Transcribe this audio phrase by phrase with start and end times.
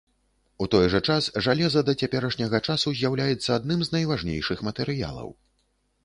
[0.65, 5.29] У той жа час жалеза да цяперашняга часу з'яўляецца адным з найважнейшых матэрыялаў.